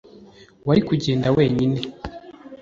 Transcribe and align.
Wari 0.67 0.81
kugenda 0.87 1.27
wenyine 1.37 1.79